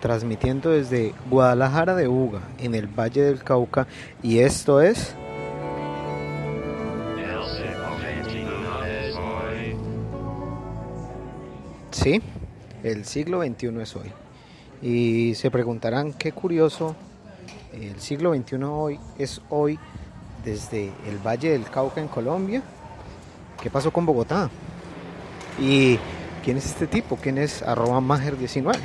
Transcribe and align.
transmitiendo 0.00 0.70
desde 0.70 1.14
Guadalajara 1.30 1.94
de 1.94 2.08
Uga, 2.08 2.40
en 2.58 2.74
el 2.74 2.86
Valle 2.86 3.22
del 3.22 3.44
Cauca, 3.44 3.86
y 4.22 4.40
esto 4.40 4.80
es... 4.80 5.14
Sí, 11.90 12.22
el 12.82 13.04
siglo 13.04 13.42
XXI 13.42 13.80
es 13.80 13.96
hoy. 13.96 14.10
Y 14.80 15.34
se 15.34 15.50
preguntarán 15.50 16.14
qué 16.14 16.32
curioso, 16.32 16.96
el 17.72 18.00
siglo 18.00 18.34
XXI 18.34 18.64
hoy 18.64 18.98
es 19.18 19.42
hoy 19.50 19.78
desde 20.44 20.90
el 21.06 21.18
Valle 21.24 21.50
del 21.50 21.64
Cauca 21.64 22.00
en 22.00 22.08
Colombia. 22.08 22.62
¿Qué 23.62 23.68
pasó 23.68 23.92
con 23.92 24.06
Bogotá? 24.06 24.48
¿Y 25.60 25.98
quién 26.42 26.56
es 26.56 26.66
este 26.66 26.86
tipo? 26.86 27.16
¿Quién 27.16 27.36
es 27.36 27.62
arroba 27.62 28.00
Mager19? 28.00 28.78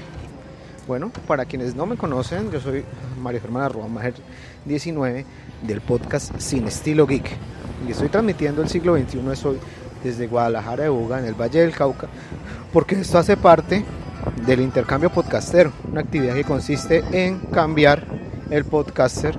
Bueno, 0.88 1.12
para 1.26 1.46
quienes 1.46 1.74
no 1.74 1.88
me 1.88 1.98
conocen, 1.98 2.52
yo 2.52 2.62
soy 2.62 2.84
Mario 3.20 3.42
Germán 3.42 3.64
arroba 3.64 3.88
Mager19 3.88 5.26
del 5.64 5.82
podcast 5.82 6.38
Sin 6.38 6.68
Estilo 6.68 7.08
Geek. 7.08 7.26
Y 7.88 7.92
estoy 7.92 8.08
transmitiendo 8.10 8.62
el 8.62 8.70
siglo 8.70 8.96
XXI 8.96 9.32
es 9.32 9.46
hoy 9.46 9.58
desde 10.04 10.28
Guadalajara 10.28 10.84
de 10.84 10.90
Buga, 10.90 11.18
en 11.18 11.26
el 11.26 11.34
Valle 11.34 11.62
del 11.62 11.72
Cauca, 11.72 12.08
porque 12.72 13.00
esto 13.00 13.18
hace 13.18 13.36
parte 13.36 13.84
del 14.46 14.62
intercambio 14.62 15.10
podcastero, 15.10 15.72
una 15.92 16.02
actividad 16.02 16.36
que 16.36 16.44
consiste 16.44 17.04
en 17.12 17.40
cambiar 17.40 18.06
el 18.52 18.64
podcaster 18.66 19.36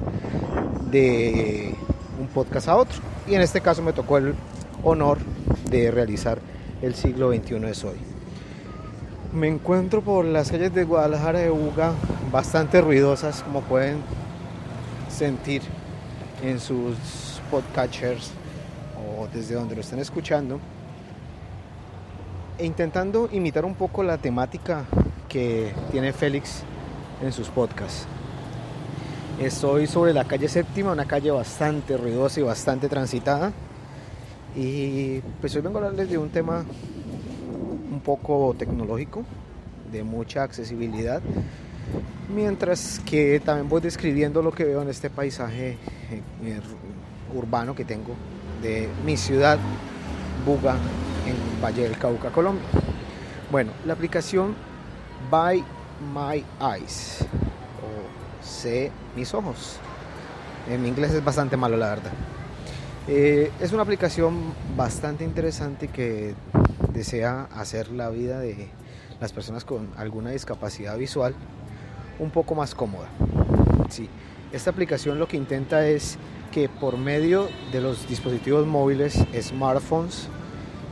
de 0.91 1.77
un 2.20 2.27
podcast 2.27 2.69
a 2.69 2.77
otro. 2.77 2.98
Y 3.28 3.36
en 3.36 3.42
este 3.42 3.60
caso 3.60 3.83
me 3.83 3.92
tocó 3.92 4.19
el 4.19 4.34
honor 4.83 5.19
de 5.70 5.92
realizar 5.92 6.41
el 6.83 6.97
siglo 6.97 7.33
XXI 7.33 7.64
es 7.66 7.84
hoy. 7.84 8.16
Me 9.37 9.48
encuentro 9.48 10.01
por 10.01 10.25
las 10.25 10.51
calles 10.51 10.73
de 10.73 10.84
Guadalajara 10.84 11.41
de 11.41 11.51
Buga 11.51 11.92
bastante 12.33 12.81
ruidosas, 12.81 13.43
como 13.43 13.60
pueden 13.60 13.99
sentir 15.10 15.60
en 16.43 16.59
sus 16.59 16.97
podcatchers 17.50 18.31
o 18.97 19.28
desde 19.31 19.55
donde 19.55 19.75
lo 19.75 19.83
estén 19.83 19.99
escuchando. 19.99 20.59
E 22.56 22.65
intentando 22.65 23.28
imitar 23.31 23.66
un 23.66 23.75
poco 23.75 24.03
la 24.03 24.16
temática 24.16 24.87
que 25.28 25.75
tiene 25.93 26.15
Félix 26.15 26.62
en 27.22 27.31
sus 27.31 27.50
podcasts. 27.50 28.06
Estoy 29.39 29.87
sobre 29.87 30.15
la 30.15 30.25
calle 30.25 30.49
séptima, 30.49 30.93
una 30.93 31.05
calle 31.05 31.31
bastante 31.31 31.99
ruidosa 31.99 32.41
y 32.41 32.43
bastante 32.43 32.89
transitada. 32.89 33.53
Y 34.56 35.21
pues 35.43 35.55
hoy 35.55 35.60
vengo 35.60 35.77
a 35.77 35.83
hablarles 35.83 36.09
de 36.09 36.16
un 36.16 36.31
tema 36.31 36.65
poco 38.06 38.55
tecnológico, 38.56 39.25
de 39.91 40.05
mucha 40.05 40.44
accesibilidad, 40.44 41.21
mientras 42.33 43.00
que 43.05 43.41
también 43.41 43.69
voy 43.69 43.81
describiendo 43.81 44.43
lo 44.43 44.53
que 44.53 44.65
veo 44.65 44.81
en 44.81 44.89
este 44.89 45.11
paisaje 45.11 45.77
eh, 46.11 46.61
urbano 47.34 47.75
que 47.75 47.84
tengo 47.84 48.15
de 48.62 48.89
mi 49.05 49.16
ciudad, 49.16 49.59
Buga, 50.47 50.77
en 51.27 51.61
Valle 51.61 51.83
del 51.83 51.99
Cauca, 51.99 52.31
Colombia. 52.31 52.65
Bueno, 53.50 53.72
la 53.84 53.95
aplicación 53.95 54.55
By 55.28 55.65
My 56.15 56.45
Eyes, 56.61 57.19
o 57.83 58.45
Sé 58.47 58.93
Mis 59.16 59.34
Ojos. 59.34 59.78
En 60.71 60.87
inglés 60.87 61.12
es 61.12 61.25
bastante 61.25 61.56
malo, 61.56 61.77
la 61.77 61.89
verdad. 61.89 62.12
Eh, 63.09 63.50
es 63.61 63.72
una 63.72 63.83
aplicación 63.83 64.53
bastante 64.77 65.25
interesante 65.25 65.89
que 65.89 66.34
desea 66.92 67.48
hacer 67.54 67.91
la 67.91 68.09
vida 68.10 68.38
de 68.38 68.69
las 69.20 69.32
personas 69.32 69.64
con 69.64 69.91
alguna 69.97 70.31
discapacidad 70.31 70.97
visual 70.97 71.34
un 72.19 72.31
poco 72.31 72.54
más 72.54 72.75
cómoda. 72.75 73.09
Sí, 73.88 74.09
esta 74.53 74.70
aplicación 74.70 75.19
lo 75.19 75.28
que 75.28 75.36
intenta 75.36 75.86
es 75.86 76.19
que 76.53 76.69
por 76.69 76.97
medio 76.97 77.48
de 77.72 77.81
los 77.81 78.09
dispositivos 78.09 78.66
móviles, 78.66 79.25
smartphones, 79.41 80.28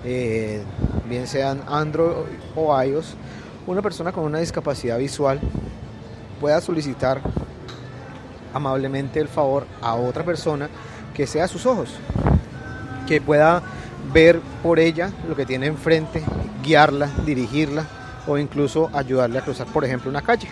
eh, 0.04 0.62
bien 1.08 1.26
sean 1.26 1.62
Android 1.66 2.26
o 2.54 2.82
iOS, 2.82 3.16
una 3.66 3.80
persona 3.80 4.12
con 4.12 4.24
una 4.24 4.38
discapacidad 4.38 4.98
visual 4.98 5.40
pueda 6.40 6.60
solicitar 6.60 7.22
amablemente 8.52 9.20
el 9.20 9.28
favor 9.28 9.66
a 9.80 9.94
otra 9.94 10.24
persona 10.24 10.68
que 11.14 11.26
sea 11.26 11.48
sus 11.48 11.64
ojos, 11.64 11.94
que 13.06 13.20
pueda 13.20 13.62
ver 14.12 14.40
por 14.62 14.78
ella 14.78 15.10
lo 15.28 15.36
que 15.36 15.46
tiene 15.46 15.66
enfrente, 15.66 16.22
guiarla, 16.62 17.10
dirigirla 17.24 17.86
o 18.26 18.38
incluso 18.38 18.90
ayudarle 18.92 19.38
a 19.38 19.42
cruzar, 19.42 19.66
por 19.66 19.84
ejemplo, 19.84 20.10
una 20.10 20.22
calle. 20.22 20.48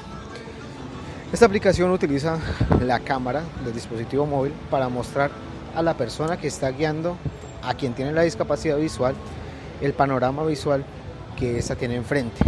Esta 1.33 1.47
aplicación 1.47 1.91
utiliza 1.91 2.39
la 2.81 3.01
cámara 3.01 3.43
del 3.65 3.73
dispositivo 3.73 4.27
móvil 4.27 4.53
para 4.71 4.89
mostrar 4.89 5.31
a 5.75 5.83
la 5.83 5.97
persona 5.97 6.37
que 6.37 6.49
está 6.49 6.71
guiando 6.71 7.17
a 7.63 7.75
quien 7.75 7.95
tiene 7.95 8.13
la 8.13 8.23
discapacidad 8.23 8.77
visual 8.77 9.15
el 9.81 9.95
panorama 9.95 10.45
visual 10.45 10.85
que 11.37 11.59
ésta 11.59 11.75
tiene 11.75 11.97
enfrente, 11.97 12.45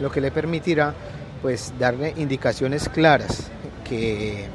lo 0.00 0.10
que 0.10 0.20
le 0.20 0.30
permitirá 0.30 0.94
pues 1.42 1.72
darle 1.78 2.14
indicaciones 2.16 2.88
claras 2.88 3.50
que 3.84 4.46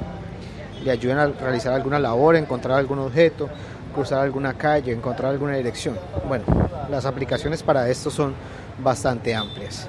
le 0.83 0.91
ayuden 0.91 1.17
a 1.17 1.27
realizar 1.27 1.73
alguna 1.73 1.99
labor, 1.99 2.35
encontrar 2.35 2.77
algún 2.77 2.99
objeto, 2.99 3.49
cruzar 3.93 4.19
alguna 4.19 4.53
calle, 4.53 4.91
encontrar 4.91 5.31
alguna 5.31 5.55
dirección. 5.55 5.97
Bueno, 6.27 6.45
las 6.89 7.05
aplicaciones 7.05 7.63
para 7.63 7.89
esto 7.89 8.11
son 8.11 8.33
bastante 8.83 9.33
amplias. 9.33 9.87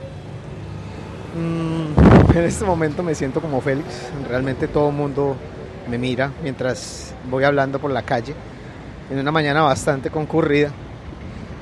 Mm, 1.34 2.34
en 2.36 2.44
este 2.44 2.64
momento 2.64 3.02
me 3.02 3.14
siento 3.14 3.40
como 3.40 3.60
Félix, 3.60 4.10
realmente 4.28 4.68
todo 4.68 4.90
mundo 4.92 5.36
me 5.90 5.98
mira 5.98 6.30
mientras 6.42 7.12
voy 7.28 7.44
hablando 7.44 7.78
por 7.78 7.90
la 7.90 8.02
calle, 8.02 8.34
en 9.10 9.18
una 9.18 9.32
mañana 9.32 9.62
bastante 9.62 10.10
concurrida. 10.10 10.70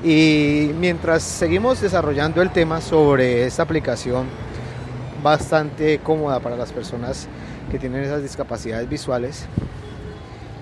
Y 0.03 0.71
mientras 0.79 1.23
seguimos 1.23 1.79
desarrollando 1.79 2.41
el 2.41 2.49
tema 2.49 2.81
sobre 2.81 3.45
esta 3.45 3.63
aplicación 3.63 4.25
bastante 5.23 5.99
cómoda 5.99 6.41
para 6.41 6.57
las 6.57 6.73
personas 6.73 7.29
que 7.71 7.79
tienen 7.79 8.03
esas 8.03 8.21
discapacidades 8.21 8.89
visuales, 8.89 9.45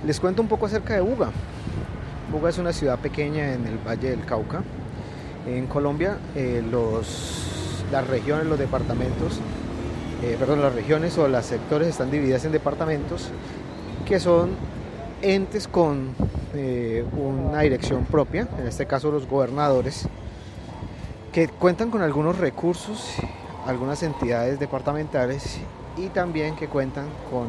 les 0.06 0.19
cuento 0.19 0.42
un 0.42 0.48
poco 0.48 0.68
acerca 0.68 0.94
de 0.94 1.01
Buga. 1.01 1.31
Buga 2.31 2.50
es 2.50 2.57
una 2.60 2.72
ciudad 2.72 2.98
pequeña 2.98 3.54
en 3.54 3.68
el 3.68 3.78
Valle 3.78 4.12
del 4.12 4.24
Cauca. 4.24 4.63
En 5.45 5.68
Colombia, 5.68 6.18
eh, 6.33 6.63
los, 6.72 7.83
las 7.92 8.07
regiones, 8.07 8.45
los 8.45 8.57
departamentos, 8.57 9.38
eh, 10.24 10.38
perdón, 10.39 10.62
las 10.62 10.74
regiones 10.74 11.18
o 11.18 11.28
los 11.28 11.45
sectores 11.45 11.89
están 11.89 12.10
divididas 12.10 12.45
en 12.45 12.54
departamentos 12.54 13.28
que 14.06 14.22
son 14.22 14.51
entes 15.22 15.68
con 15.68 16.16
eh, 16.54 17.04
una 17.18 17.62
dirección 17.62 18.06
propia, 18.06 18.48
en 18.57 18.66
este 18.66 18.86
caso 18.86 19.12
los 19.12 19.27
gobernadores, 19.27 20.07
que 21.34 21.50
cuentan 21.50 21.92
con 21.92 22.01
algunos 22.01 22.38
recursos, 22.38 23.12
algunas 23.66 24.04
entidades 24.04 24.57
departamentales 24.57 25.57
y 25.98 26.07
también 26.07 26.56
que 26.56 26.69
cuentan 26.69 27.07
con 27.30 27.48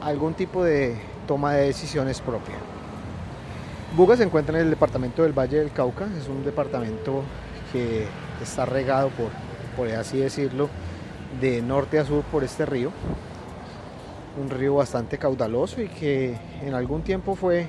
algún 0.00 0.32
tipo 0.32 0.64
de 0.64 0.96
toma 1.26 1.52
de 1.52 1.66
decisiones 1.66 2.22
propia. 2.22 2.75
Buga 3.96 4.14
se 4.14 4.24
encuentra 4.24 4.58
en 4.58 4.66
el 4.66 4.70
departamento 4.70 5.22
del 5.22 5.32
Valle 5.32 5.56
del 5.58 5.72
Cauca, 5.72 6.06
es 6.20 6.28
un 6.28 6.44
departamento 6.44 7.22
que 7.72 8.06
está 8.42 8.66
regado 8.66 9.08
por, 9.08 9.30
por 9.74 9.88
así 9.88 10.18
decirlo, 10.18 10.68
de 11.40 11.62
norte 11.62 11.98
a 11.98 12.04
sur 12.04 12.22
por 12.24 12.44
este 12.44 12.66
río. 12.66 12.90
Un 14.38 14.50
río 14.50 14.74
bastante 14.74 15.16
caudaloso 15.16 15.80
y 15.80 15.88
que 15.88 16.36
en 16.60 16.74
algún 16.74 17.00
tiempo 17.00 17.36
fue 17.36 17.68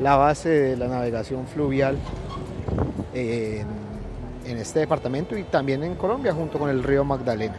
la 0.00 0.14
base 0.14 0.48
de 0.48 0.76
la 0.76 0.86
navegación 0.86 1.48
fluvial 1.48 1.98
en, 3.12 3.66
este 4.44 4.78
departamento 4.78 5.36
y 5.36 5.42
también 5.42 5.82
en 5.82 5.96
Colombia 5.96 6.32
junto 6.32 6.56
con 6.56 6.70
el 6.70 6.84
río 6.84 7.04
Magdalena. 7.04 7.56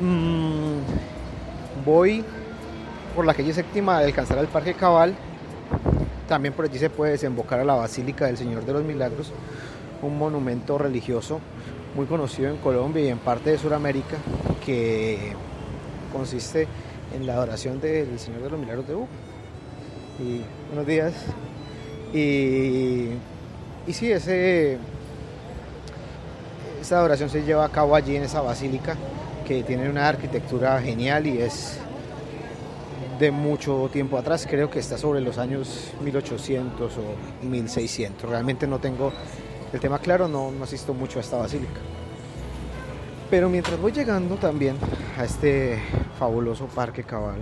Mm, 0.00 1.84
voy 1.84 2.24
por 3.14 3.24
la 3.24 3.32
calle 3.32 3.52
séptima 3.52 4.00
de 4.00 4.06
alcanzar 4.06 4.38
al 4.38 4.48
Parque 4.48 4.74
Cabal. 4.74 5.14
También 6.28 6.52
por 6.52 6.66
allí 6.66 6.78
se 6.78 6.90
puede 6.90 7.12
desembocar 7.12 7.60
a 7.60 7.64
la 7.64 7.74
Basílica 7.74 8.26
del 8.26 8.36
Señor 8.36 8.64
de 8.66 8.74
los 8.74 8.84
Milagros, 8.84 9.32
un 10.02 10.18
monumento 10.18 10.76
religioso 10.76 11.40
muy 11.96 12.04
conocido 12.04 12.50
en 12.50 12.58
Colombia 12.58 13.02
y 13.02 13.08
en 13.08 13.18
parte 13.18 13.50
de 13.50 13.58
Sudamérica 13.58 14.18
que 14.64 15.32
consiste 16.12 16.68
en 17.16 17.26
la 17.26 17.32
adoración 17.32 17.80
del 17.80 18.18
Señor 18.18 18.42
de 18.42 18.50
los 18.50 18.60
Milagros 18.60 18.86
de 18.86 18.94
Hugo. 18.94 19.08
Y 20.20 20.42
buenos 20.68 20.86
días. 20.86 21.14
Y, 22.12 23.08
y 23.86 23.92
sí, 23.92 24.12
ese, 24.12 24.76
esa 26.80 26.98
adoración 26.98 27.30
se 27.30 27.42
lleva 27.42 27.64
a 27.64 27.70
cabo 27.70 27.94
allí 27.94 28.16
en 28.16 28.24
esa 28.24 28.42
basílica 28.42 28.96
que 29.46 29.62
tiene 29.62 29.88
una 29.88 30.08
arquitectura 30.08 30.78
genial 30.82 31.26
y 31.26 31.38
es 31.38 31.78
de 33.18 33.30
mucho 33.30 33.88
tiempo 33.92 34.16
atrás, 34.16 34.46
creo 34.48 34.70
que 34.70 34.78
está 34.78 34.96
sobre 34.96 35.20
los 35.20 35.38
años 35.38 35.92
1800 36.02 36.96
o 36.96 37.46
1600. 37.46 38.28
Realmente 38.28 38.66
no 38.66 38.78
tengo 38.78 39.12
el 39.72 39.80
tema 39.80 39.98
claro, 39.98 40.28
no, 40.28 40.50
no 40.50 40.64
asisto 40.64 40.94
mucho 40.94 41.18
a 41.18 41.22
esta 41.22 41.36
basílica. 41.36 41.80
Pero 43.30 43.48
mientras 43.48 43.78
voy 43.80 43.92
llegando 43.92 44.36
también 44.36 44.76
a 45.18 45.24
este 45.24 45.78
fabuloso 46.18 46.66
parque 46.66 47.02
cabal, 47.02 47.40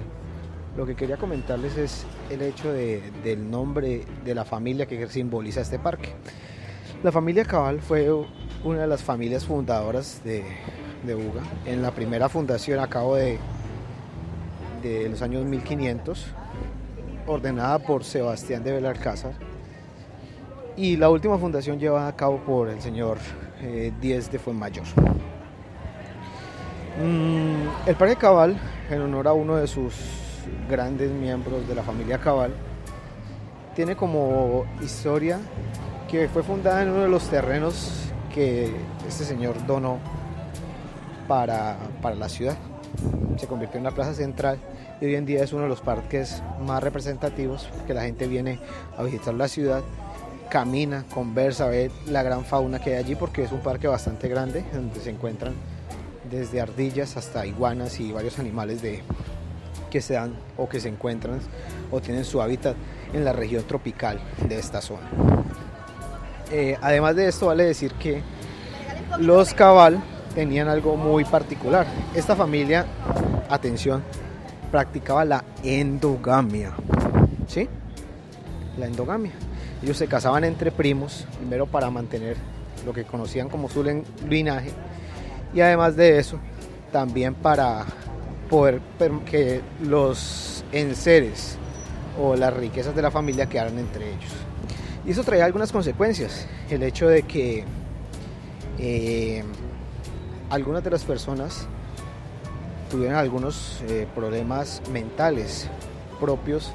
lo 0.77 0.85
que 0.85 0.95
quería 0.95 1.17
comentarles 1.17 1.77
es 1.77 2.05
el 2.31 2.43
hecho 2.43 2.73
de, 2.73 3.03
del 3.23 3.51
nombre 3.51 4.05
de 4.25 4.35
la 4.35 4.45
familia 4.45 4.87
que 4.87 5.07
simboliza 5.09 5.61
este 5.61 5.79
parque. 5.79 6.11
La 7.03 7.13
familia 7.13 7.45
Cabal 7.45 7.81
fue 7.81 8.11
una 8.65 8.81
de 8.81 8.87
las 8.87 9.03
familias 9.03 9.45
fundadoras 9.45 10.23
de, 10.25 10.45
de 11.05 11.15
UGA. 11.15 11.43
En 11.65 11.83
la 11.83 11.93
primera 11.93 12.29
fundación 12.29 12.81
a 12.81 12.89
cabo 12.89 13.17
de, 13.17 13.39
de 14.83 15.09
los 15.09 15.23
años 15.23 15.45
1500, 15.45 16.27
ordenada 17.27 17.79
por 17.79 18.05
Sebastián 18.05 18.63
de 18.63 18.73
Belalcázar. 18.73 19.33
Y 20.77 20.97
la 20.97 21.09
última 21.09 21.39
fundación 21.39 21.79
llevada 21.79 22.09
a 22.09 22.17
cabo 22.17 22.39
por 22.39 22.69
el 22.69 22.81
señor 22.81 23.19
eh, 23.61 23.93
Díez 24.01 24.31
de 24.31 24.39
Fuenmayor. 24.39 24.85
Mm, 27.03 27.89
el 27.89 27.97
Parque 27.97 28.17
Cabal, 28.17 28.59
en 28.91 29.03
honor 29.03 29.29
a 29.29 29.33
uno 29.33 29.57
de 29.57 29.67
sus 29.67 29.95
grandes 30.69 31.11
miembros 31.11 31.67
de 31.67 31.75
la 31.75 31.83
familia 31.83 32.19
Cabal, 32.19 32.53
tiene 33.75 33.97
como 33.97 34.65
historia 34.83 35.39
que 36.09 36.29
fue 36.29 36.43
fundada 36.43 36.83
en 36.83 36.91
uno 36.91 37.03
de 37.03 37.09
los 37.09 37.29
terrenos 37.29 38.11
que 38.33 38.71
este 39.07 39.25
señor 39.25 39.67
donó 39.67 39.99
para, 41.27 41.77
para 42.01 42.15
la 42.15 42.29
ciudad. 42.29 42.57
Se 43.37 43.47
convirtió 43.47 43.79
en 43.79 43.85
la 43.85 43.91
plaza 43.91 44.15
central 44.15 44.59
y 45.01 45.07
hoy 45.07 45.15
en 45.15 45.27
día 45.27 45.43
es 45.43 45.53
uno 45.53 45.65
de 45.65 45.69
los 45.69 45.81
parques 45.81 46.43
más 46.65 46.83
representativos 46.83 47.69
que 47.87 47.95
la 47.95 48.03
gente 48.03 48.27
viene 48.27 48.59
a 48.97 49.03
visitar 49.03 49.35
la 49.35 49.49
ciudad, 49.49 49.83
camina, 50.49 51.05
conversa, 51.13 51.67
ve 51.67 51.91
la 52.07 52.23
gran 52.23 52.45
fauna 52.45 52.79
que 52.79 52.91
hay 52.91 52.97
allí 52.97 53.15
porque 53.15 53.45
es 53.45 53.53
un 53.53 53.61
parque 53.61 53.89
bastante 53.89 54.29
grande 54.29 54.65
donde 54.73 55.01
se 55.01 55.11
encuentran 55.11 55.55
desde 56.31 56.61
ardillas 56.61 57.17
hasta 57.17 57.47
iguanas 57.47 58.01
y 58.01 58.13
varios 58.13 58.39
animales 58.39 58.83
de, 58.83 59.03
que 59.91 60.01
se 60.01 60.15
dan 60.15 60.35
o 60.57 60.69
que 60.69 60.81
se 60.81 60.89
encuentran 60.89 61.41
o 61.91 62.01
tienen 62.01 62.25
su 62.25 62.41
hábitat 62.43 62.77
en 63.13 63.25
la 63.25 63.33
región 63.33 63.65
tropical 63.65 64.21
de 64.49 64.59
esta 64.59 64.81
zona. 64.81 65.09
Eh, 66.51 66.77
además 66.81 67.17
de 67.17 67.29
esto, 67.29 67.47
vale 67.47 67.65
decir 67.65 67.93
que 67.95 68.23
los 69.19 69.55
cabal 69.55 70.03
tenían 70.37 70.69
algo 70.69 70.97
muy 70.97 71.25
particular. 71.25 71.87
Esta 72.15 72.37
familia, 72.37 72.85
atención, 73.49 74.05
practicaba 74.71 75.25
la 75.25 75.43
endogamia. 75.65 76.75
¿Sí? 77.49 77.67
La 78.79 78.87
endogamia. 78.87 79.33
Ellos 79.83 79.97
se 79.97 80.07
casaban 80.07 80.45
entre 80.45 80.71
primos, 80.71 81.27
primero 81.39 81.67
para 81.67 81.91
mantener 81.91 82.37
lo 82.85 82.93
que 82.93 83.05
conocían 83.05 83.49
como 83.49 83.71
su 83.71 83.83
linaje, 84.29 84.73
y 85.55 85.63
además 85.63 85.97
de 85.97 86.19
eso, 86.19 86.39
también 86.93 87.33
para 87.35 87.87
poder 88.51 88.81
que 89.25 89.63
los 89.83 90.65
enseres 90.71 91.57
o 92.21 92.37
las 92.37 92.53
riquezas 92.53 92.95
de 92.95 93.01
la 93.01 93.11
familia 93.11 93.47
quedaran 93.47 93.79
entre 93.79 94.11
ellos. 94.11 94.33
Y 95.07 95.13
eso 95.13 95.25
traía 95.25 95.47
algunas 95.47 95.73
consecuencias. 95.73 96.47
El 96.69 96.83
hecho 96.83 97.09
de 97.09 97.23
que 97.23 97.65
eh, 98.79 99.43
algunas 100.51 100.85
de 100.85 100.91
las 100.91 101.05
personas 101.05 101.67
tuvieran 102.91 103.17
algunos 103.17 103.81
eh, 103.89 104.07
problemas 104.15 104.83
mentales 104.91 105.69
propios 106.21 106.71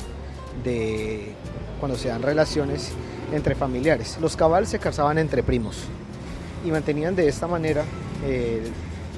de 0.63 1.33
cuando 1.79 1.97
se 1.97 2.09
dan 2.09 2.21
relaciones 2.21 2.91
entre 3.33 3.55
familiares. 3.55 4.17
Los 4.21 4.35
cabal 4.35 4.67
se 4.67 4.79
casaban 4.79 5.17
entre 5.17 5.41
primos 5.41 5.83
y 6.65 6.71
mantenían 6.71 7.15
de 7.15 7.27
esta 7.27 7.47
manera 7.47 7.83
eh, 8.25 8.69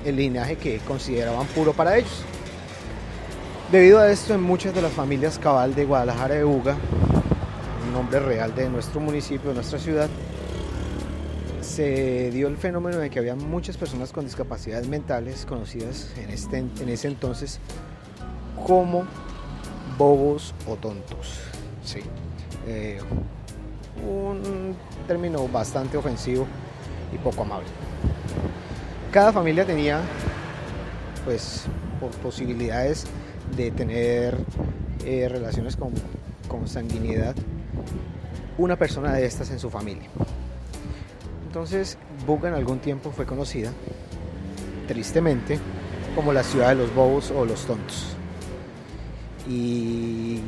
el 0.05 0.15
linaje 0.15 0.55
que 0.55 0.79
consideraban 0.79 1.47
puro 1.47 1.73
para 1.73 1.97
ellos. 1.97 2.23
Debido 3.71 3.99
a 3.99 4.11
esto, 4.11 4.35
en 4.35 4.41
muchas 4.41 4.75
de 4.75 4.81
las 4.81 4.91
familias 4.91 5.39
cabal 5.39 5.73
de 5.73 5.85
Guadalajara 5.85 6.35
de 6.35 6.45
Uga, 6.45 6.77
nombre 7.91 8.19
real 8.19 8.53
de 8.55 8.69
nuestro 8.69 8.99
municipio, 8.99 9.49
de 9.49 9.55
nuestra 9.55 9.79
ciudad, 9.79 10.09
se 11.73 12.29
dio 12.29 12.49
el 12.49 12.57
fenómeno 12.57 12.99
de 12.99 13.09
que 13.09 13.17
había 13.17 13.33
muchas 13.33 13.77
personas 13.77 14.11
con 14.11 14.25
discapacidades 14.25 14.87
mentales 14.87 15.43
conocidas 15.47 16.13
en, 16.17 16.29
este, 16.29 16.63
ese 16.87 17.07
entonces 17.07 17.59
como 18.63 19.05
bobos 19.97 20.53
o 20.67 20.75
tontos. 20.75 21.39
Sí. 21.83 22.01
Eh, 22.67 22.99
un 24.07 24.75
término 25.07 25.47
bastante 25.47 25.97
ofensivo 25.97 26.45
y 27.11 27.17
poco 27.17 27.41
amable. 27.41 27.69
Cada 29.11 29.33
familia 29.33 29.65
tenía 29.65 29.99
pues 31.25 31.63
posibilidades 32.21 33.05
de 33.57 33.71
tener 33.71 34.37
eh, 35.05 35.27
relaciones 35.27 35.75
con, 35.75 35.91
con 36.47 36.67
sanguinidad 36.67 37.35
una 38.59 38.75
persona 38.75 39.13
de 39.13 39.25
estas 39.25 39.49
en 39.49 39.57
su 39.57 39.71
familia. 39.71 40.09
Entonces, 41.53 41.99
Buga 42.25 42.49
en 42.49 42.55
algún 42.55 42.79
tiempo 42.79 43.11
fue 43.11 43.27
conocida, 43.27 43.69
tristemente, 44.87 45.59
como 46.15 46.33
la 46.33 46.41
ciudad 46.41 46.69
de 46.69 46.75
los 46.75 46.95
bobos 46.95 47.29
o 47.29 47.45
los 47.45 47.67
tontos. 47.67 48.15
Y 49.47 50.39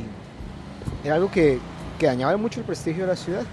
era 1.04 1.14
algo 1.14 1.30
que, 1.30 1.60
que 2.00 2.06
dañaba 2.06 2.36
mucho 2.36 2.58
el 2.58 2.66
prestigio 2.66 3.04
de 3.04 3.10
la 3.10 3.16
ciudad, 3.16 3.44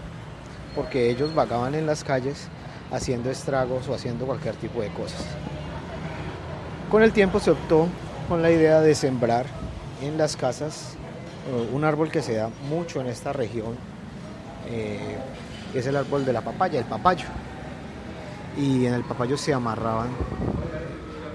porque 0.75 1.11
ellos 1.11 1.35
vagaban 1.35 1.75
en 1.75 1.85
las 1.85 2.03
calles 2.03 2.47
haciendo 2.91 3.29
estragos 3.29 3.87
o 3.87 3.93
haciendo 3.93 4.25
cualquier 4.25 4.55
tipo 4.55 4.81
de 4.81 4.87
cosas. 4.87 5.23
Con 6.89 7.03
el 7.03 7.13
tiempo 7.13 7.39
se 7.39 7.51
optó 7.51 7.87
con 8.29 8.41
la 8.41 8.49
idea 8.49 8.81
de 8.81 8.95
sembrar 8.95 9.45
en 10.01 10.17
las 10.17 10.35
casas 10.35 10.95
eh, 11.47 11.69
un 11.71 11.83
árbol 11.83 12.09
que 12.09 12.23
se 12.23 12.33
da 12.33 12.49
mucho 12.67 12.99
en 12.99 13.05
esta 13.05 13.31
región, 13.31 13.75
eh, 14.71 15.17
es 15.73 15.87
el 15.87 15.95
árbol 15.95 16.25
de 16.25 16.33
la 16.33 16.41
papaya, 16.41 16.79
el 16.79 16.85
papayo. 16.85 17.25
Y 18.57 18.85
en 18.85 18.93
el 18.93 19.03
papayo 19.03 19.37
se 19.37 19.53
amarraban 19.53 20.09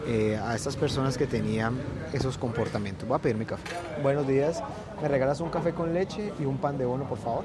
eh, 0.07 0.40
a 0.42 0.54
estas 0.54 0.76
personas 0.76 1.18
que 1.18 1.26
tenían 1.26 1.76
esos 2.12 2.38
comportamientos. 2.38 3.07
Voy 3.07 3.16
a 3.16 3.18
pedir 3.21 3.37
mi 3.37 3.45
café. 3.45 3.64
Buenos 4.02 4.26
días, 4.26 4.62
¿me 5.02 5.09
regalas 5.09 5.40
un 5.40 5.50
café 5.50 5.73
con 5.73 5.92
leche 5.92 6.33
y 6.38 6.45
un 6.45 6.59
pan 6.59 6.78
de 6.78 6.85
bono, 6.85 7.09
por 7.09 7.18
favor? 7.18 7.45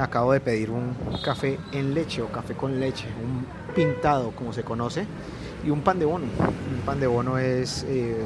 Acabo 0.00 0.32
de 0.32 0.40
pedir 0.40 0.70
un 0.70 0.96
café 1.22 1.58
en 1.72 1.92
leche 1.92 2.22
o 2.22 2.28
café 2.28 2.54
con 2.54 2.80
leche, 2.80 3.06
un 3.22 3.46
pintado 3.74 4.32
como 4.32 4.52
se 4.52 4.64
conoce, 4.64 5.06
y 5.64 5.70
un 5.70 5.82
pan 5.82 5.98
de 5.98 6.06
bono. 6.06 6.24
Un 6.24 6.80
pan 6.84 6.98
de 6.98 7.06
bono 7.06 7.38
es, 7.38 7.84
eh, 7.88 8.16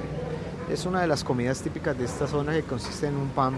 es 0.70 0.86
una 0.86 1.00
de 1.00 1.08
las 1.08 1.24
comidas 1.24 1.60
típicas 1.60 1.98
de 1.98 2.04
esta 2.04 2.26
zona 2.26 2.52
que 2.52 2.62
consiste 2.62 3.08
en 3.08 3.16
un 3.16 3.28
pan 3.28 3.54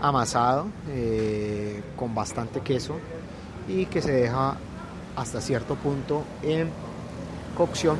amasado 0.00 0.66
eh, 0.88 1.82
con 1.96 2.14
bastante 2.14 2.60
queso 2.60 2.96
y 3.68 3.86
que 3.86 4.00
se 4.00 4.12
deja 4.12 4.56
hasta 5.16 5.40
cierto 5.40 5.74
punto 5.74 6.24
en 6.42 6.70
cocción. 7.56 7.98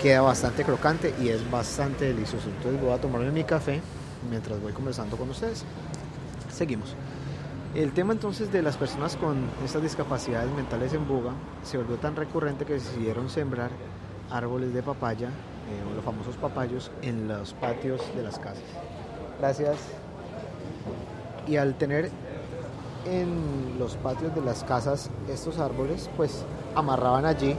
Queda 0.00 0.20
bastante 0.20 0.64
crocante 0.64 1.14
y 1.22 1.28
es 1.28 1.48
bastante 1.50 2.06
delicioso. 2.06 2.48
Entonces 2.48 2.80
voy 2.80 2.92
a 2.92 3.00
tomarme 3.00 3.30
mi 3.30 3.44
café 3.44 3.80
mientras 4.28 4.60
voy 4.60 4.72
conversando 4.72 5.16
con 5.16 5.30
ustedes. 5.30 5.64
Seguimos. 6.52 6.94
El 7.74 7.92
tema 7.92 8.12
entonces 8.12 8.52
de 8.52 8.60
las 8.60 8.76
personas 8.76 9.16
con 9.16 9.48
estas 9.64 9.82
discapacidades 9.82 10.50
mentales 10.52 10.92
en 10.92 11.08
Buga 11.08 11.32
se 11.62 11.78
volvió 11.78 11.96
tan 11.96 12.16
recurrente 12.16 12.66
que 12.66 12.74
decidieron 12.74 13.30
sembrar 13.30 13.70
árboles 14.30 14.74
de 14.74 14.82
papaya, 14.82 15.28
eh, 15.28 15.90
o 15.90 15.94
los 15.94 16.04
famosos 16.04 16.36
papayos, 16.36 16.90
en 17.00 17.28
los 17.28 17.54
patios 17.54 18.02
de 18.14 18.22
las 18.22 18.38
casas. 18.38 18.62
Gracias. 19.38 19.78
Y 21.46 21.56
al 21.56 21.74
tener 21.74 22.10
en 23.04 23.78
los 23.78 23.96
patios 23.96 24.34
de 24.34 24.40
las 24.40 24.64
casas 24.64 25.10
estos 25.28 25.58
árboles, 25.58 26.08
pues 26.16 26.44
amarraban 26.74 27.24
allí 27.26 27.56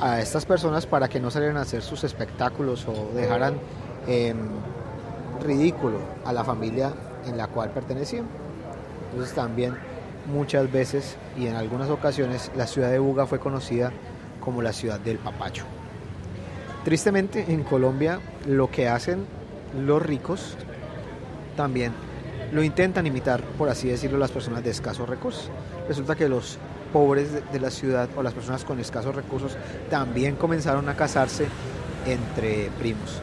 a 0.00 0.20
estas 0.20 0.46
personas 0.46 0.86
para 0.86 1.08
que 1.08 1.20
no 1.20 1.30
salieran 1.30 1.56
a 1.56 1.62
hacer 1.62 1.82
sus 1.82 2.04
espectáculos 2.04 2.86
o 2.88 3.14
dejaran 3.14 3.54
en 4.06 4.48
ridículo 5.42 5.98
a 6.24 6.32
la 6.32 6.44
familia 6.44 6.92
en 7.26 7.36
la 7.36 7.46
cual 7.48 7.70
pertenecían. 7.70 8.26
Entonces 9.10 9.34
también 9.34 9.76
muchas 10.26 10.70
veces 10.70 11.16
y 11.36 11.46
en 11.46 11.56
algunas 11.56 11.90
ocasiones 11.90 12.50
la 12.56 12.66
ciudad 12.66 12.90
de 12.90 12.98
Buga 12.98 13.26
fue 13.26 13.38
conocida 13.38 13.92
como 14.40 14.62
la 14.62 14.72
ciudad 14.72 14.98
del 15.00 15.18
papacho. 15.18 15.64
Tristemente 16.84 17.44
en 17.52 17.62
Colombia 17.62 18.20
lo 18.46 18.70
que 18.70 18.88
hacen 18.88 19.26
los 19.78 20.02
ricos 20.02 20.56
también 21.56 21.92
lo 22.52 22.62
intentan 22.62 23.06
imitar, 23.06 23.42
por 23.58 23.68
así 23.68 23.88
decirlo, 23.88 24.18
las 24.18 24.30
personas 24.30 24.64
de 24.64 24.70
escasos 24.70 25.08
recursos. 25.08 25.50
Resulta 25.88 26.14
que 26.14 26.28
los 26.28 26.58
pobres 26.92 27.28
de, 27.52 27.60
la 27.60 27.70
ciudad 27.70 28.08
o 28.16 28.22
las 28.22 28.34
personas 28.34 28.64
con 28.64 28.80
escasos 28.80 29.14
recursos 29.14 29.56
también 29.88 30.36
comenzaron 30.36 30.88
a 30.88 30.96
casarse 30.96 31.46
entre 32.06 32.70
primos. 32.78 33.20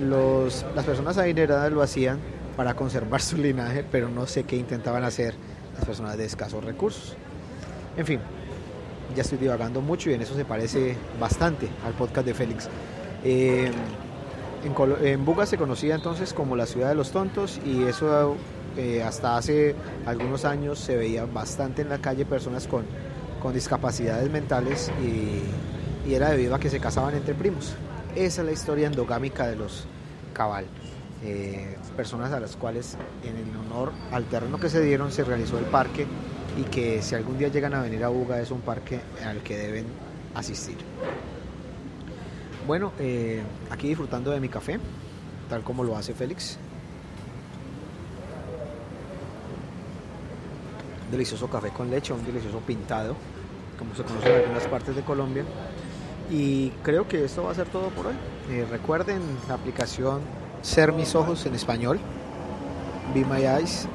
Los, 0.00 0.64
las 0.74 0.84
personas 0.84 1.18
adineradas 1.18 1.72
lo 1.72 1.82
hacían 1.82 2.18
para 2.56 2.74
conservar 2.74 3.20
su 3.20 3.36
linaje, 3.36 3.84
pero 3.90 4.08
no 4.08 4.26
sé 4.26 4.44
qué 4.44 4.56
intentaban 4.56 5.04
hacer 5.04 5.34
las 5.76 5.84
personas 5.84 6.16
de 6.16 6.24
escasos 6.24 6.64
recursos. 6.64 7.16
En 7.96 8.06
fin, 8.06 8.20
ya 9.14 9.22
estoy 9.22 9.38
divagando 9.38 9.80
mucho 9.80 10.10
y 10.10 10.14
en 10.14 10.22
eso 10.22 10.34
se 10.34 10.44
parece 10.44 10.96
bastante 11.20 11.68
al 11.84 11.92
podcast 11.92 12.26
de 12.26 12.34
Félix. 12.34 12.68
Eh, 13.22 13.70
en, 14.64 15.24
Buga 15.24 15.46
se 15.46 15.58
conocía 15.58 15.94
entonces 15.94 16.32
como 16.32 16.56
la 16.56 16.66
ciudad 16.66 16.88
de 16.88 16.94
los 16.94 17.10
tontos 17.10 17.60
y 17.64 17.84
eso 17.84 18.36
eh, 18.76 19.02
hasta 19.02 19.36
hace 19.36 19.74
algunos 20.06 20.44
años 20.44 20.78
se 20.78 20.96
veía 20.96 21.26
bastante 21.26 21.82
en 21.82 21.88
la 21.88 21.98
calle 21.98 22.24
personas 22.24 22.66
con, 22.66 22.84
con 23.42 23.52
discapacidades 23.52 24.30
mentales 24.30 24.90
y, 25.02 26.08
y 26.08 26.14
era 26.14 26.30
debido 26.30 26.54
a 26.54 26.58
que 26.58 26.70
se 26.70 26.80
casaban 26.80 27.14
entre 27.14 27.34
primos. 27.34 27.74
Esa 28.14 28.42
es 28.42 28.46
la 28.46 28.52
historia 28.52 28.86
endogámica 28.86 29.46
de 29.46 29.56
los 29.56 29.86
cabal. 30.32 30.66
Eh, 31.22 31.76
personas 31.96 32.32
a 32.32 32.40
las 32.40 32.56
cuales 32.56 32.98
en 33.22 33.36
el 33.36 33.56
honor 33.56 33.92
al 34.12 34.24
terreno 34.24 34.58
que 34.58 34.68
se 34.68 34.82
dieron 34.82 35.10
se 35.10 35.24
realizó 35.24 35.58
el 35.58 35.64
parque 35.64 36.06
y 36.58 36.64
que 36.64 37.00
si 37.00 37.14
algún 37.14 37.38
día 37.38 37.48
llegan 37.48 37.72
a 37.72 37.80
venir 37.80 38.04
a 38.04 38.08
Buga 38.08 38.40
es 38.40 38.50
un 38.50 38.60
parque 38.60 39.00
al 39.24 39.42
que 39.42 39.56
deben 39.56 39.86
asistir. 40.34 40.76
Bueno, 42.66 42.92
eh, 42.98 43.42
aquí 43.70 43.88
disfrutando 43.88 44.30
de 44.30 44.40
mi 44.40 44.48
café, 44.48 44.80
tal 45.50 45.62
como 45.62 45.84
lo 45.84 45.96
hace 45.96 46.14
Félix. 46.14 46.56
Delicioso 51.10 51.48
café 51.48 51.68
con 51.68 51.90
leche, 51.90 52.14
un 52.14 52.24
delicioso 52.24 52.60
pintado, 52.60 53.14
como 53.78 53.94
se 53.94 54.02
conoce 54.02 54.28
en 54.30 54.40
algunas 54.40 54.66
partes 54.66 54.96
de 54.96 55.02
Colombia. 55.02 55.44
Y 56.30 56.70
creo 56.82 57.06
que 57.06 57.24
esto 57.24 57.42
va 57.42 57.50
a 57.50 57.54
ser 57.54 57.68
todo 57.68 57.90
por 57.90 58.06
hoy. 58.06 58.14
Eh, 58.50 58.66
recuerden 58.70 59.20
la 59.46 59.54
aplicación 59.54 60.22
Ser 60.62 60.92
Mis 60.92 61.14
Ojos 61.14 61.44
en 61.44 61.54
español, 61.54 62.00
Be 63.14 63.26
My 63.26 63.44
Eyes 63.44 63.86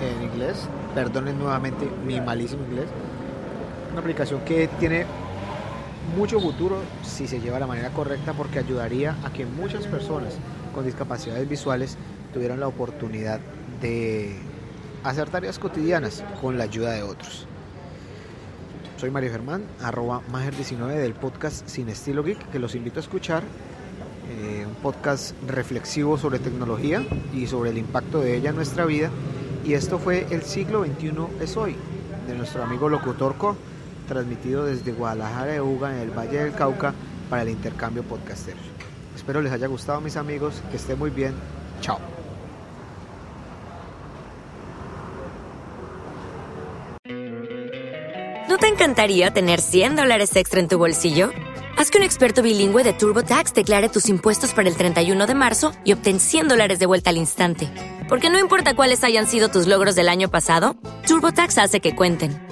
en 0.00 0.22
inglés. 0.22 0.68
Perdonen 0.94 1.40
nuevamente 1.40 1.90
mi 2.06 2.20
malísimo 2.20 2.62
inglés. 2.64 2.86
Una 3.90 4.00
aplicación 4.00 4.40
que 4.44 4.68
tiene 4.78 5.06
mucho 6.16 6.40
futuro 6.40 6.76
si 7.02 7.26
se 7.26 7.40
lleva 7.40 7.54
de 7.54 7.60
la 7.60 7.66
manera 7.66 7.90
correcta 7.90 8.32
porque 8.32 8.58
ayudaría 8.58 9.16
a 9.24 9.32
que 9.32 9.46
muchas 9.46 9.86
personas 9.86 10.34
con 10.74 10.84
discapacidades 10.84 11.48
visuales 11.48 11.96
tuvieran 12.32 12.60
la 12.60 12.68
oportunidad 12.68 13.40
de 13.80 14.36
hacer 15.04 15.28
tareas 15.30 15.58
cotidianas 15.58 16.22
con 16.40 16.58
la 16.58 16.64
ayuda 16.64 16.92
de 16.92 17.02
otros. 17.02 17.46
Soy 18.96 19.10
Mario 19.10 19.32
Germán, 19.32 19.64
arroba 19.82 20.22
Mager19 20.30 20.94
del 20.94 21.14
podcast 21.14 21.66
Sin 21.68 21.88
Estilo 21.88 22.22
Geek, 22.22 22.50
que 22.50 22.58
los 22.58 22.74
invito 22.74 23.00
a 23.00 23.02
escuchar. 23.02 23.42
eh, 24.30 24.64
un 24.66 24.74
podcast 24.76 25.34
reflexivo 25.46 26.16
sobre 26.16 26.38
tecnología 26.38 27.04
y 27.34 27.46
sobre 27.46 27.70
el 27.70 27.78
impacto 27.78 28.20
de 28.20 28.36
ella 28.36 28.50
en 28.50 28.56
nuestra 28.56 28.84
vida. 28.86 29.10
Y 29.64 29.74
esto 29.74 29.98
fue 29.98 30.26
El 30.30 30.42
siglo 30.42 30.84
XXI 30.84 31.12
es 31.40 31.56
hoy, 31.56 31.76
de 32.26 32.34
nuestro 32.34 32.62
amigo 32.62 32.88
locutor 32.88 33.36
Co, 33.36 33.56
transmitido 34.06 34.66
desde 34.66 34.92
Guadalajara 34.92 35.52
de 35.52 35.60
Uga, 35.60 35.94
en 35.94 36.00
el 36.00 36.10
Valle 36.10 36.44
del 36.44 36.52
Cauca, 36.52 36.94
para 37.30 37.42
el 37.42 37.48
intercambio 37.48 38.02
podcastero. 38.02 38.58
Espero 39.16 39.40
les 39.40 39.52
haya 39.52 39.66
gustado, 39.66 40.00
mis 40.00 40.16
amigos, 40.16 40.62
que 40.70 40.76
estén 40.76 40.98
muy 40.98 41.10
bien. 41.10 41.34
Chao. 41.80 41.98
¿No 48.48 48.58
te 48.58 48.68
encantaría 48.68 49.30
tener 49.32 49.60
100 49.60 49.96
dólares 49.96 50.36
extra 50.36 50.60
en 50.60 50.68
tu 50.68 50.76
bolsillo? 50.78 51.30
Haz 51.78 51.90
que 51.90 51.98
un 51.98 52.04
experto 52.04 52.42
bilingüe 52.42 52.84
de 52.84 52.92
TurboTax 52.92 53.54
declare 53.54 53.88
tus 53.88 54.08
impuestos 54.08 54.52
para 54.52 54.68
el 54.68 54.76
31 54.76 55.26
de 55.26 55.34
marzo 55.34 55.72
y 55.84 55.92
obtén 55.92 56.20
100 56.20 56.48
dólares 56.48 56.78
de 56.78 56.86
vuelta 56.86 57.10
al 57.10 57.16
instante. 57.16 57.70
Porque 58.08 58.28
no 58.28 58.38
importa 58.38 58.76
cuáles 58.76 59.04
hayan 59.04 59.26
sido 59.26 59.48
tus 59.48 59.66
logros 59.66 59.94
del 59.94 60.08
año 60.08 60.30
pasado, 60.30 60.76
TurboTax 61.06 61.58
hace 61.58 61.80
que 61.80 61.96
cuenten. 61.96 62.51